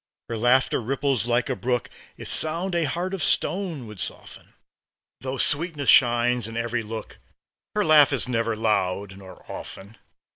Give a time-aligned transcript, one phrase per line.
[0.29, 4.55] Her laughter ripples like a brook; Its sound a heart of stone would soften.
[5.19, 7.19] Though sweetness shines in every look,
[7.75, 9.99] Her laugh is never loud, nor often.